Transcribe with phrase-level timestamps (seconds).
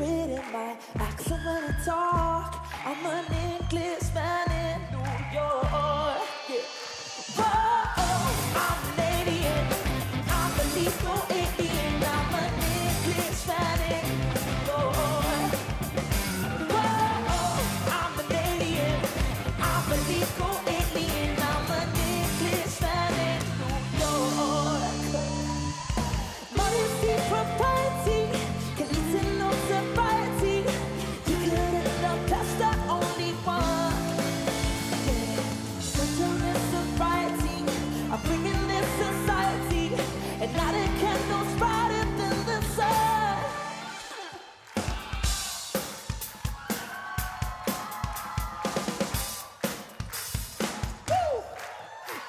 [0.00, 2.66] in my accent when I talk.
[2.84, 6.25] I'm an Englishman in New York.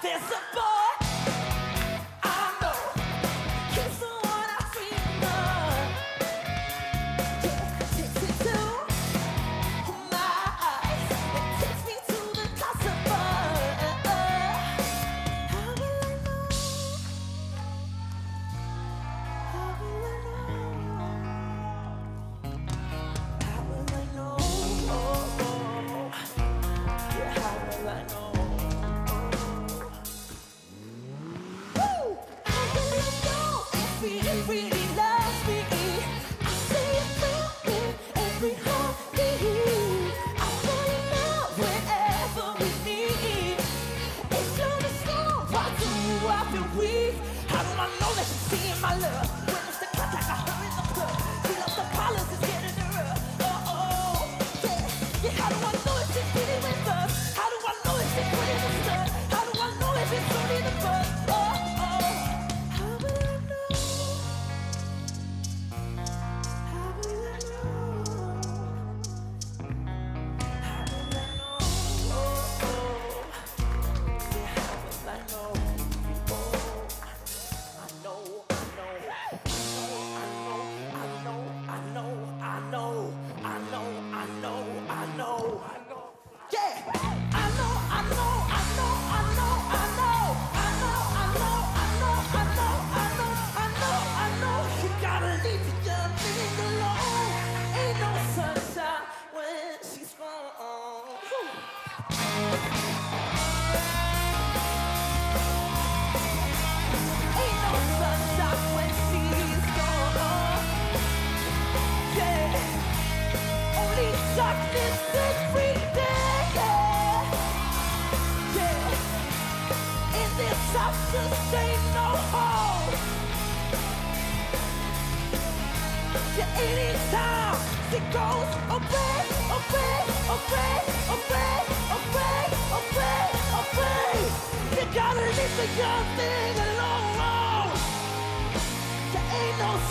[0.08, 0.77] dessa porra.
[34.48, 34.77] We.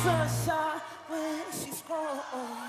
[0.06, 2.65] sunshine when she's gone.